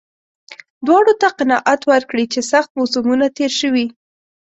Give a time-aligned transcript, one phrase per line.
[0.85, 3.85] دواړو ته قناعت ورکړي چې سخت موسمونه تېر شوي.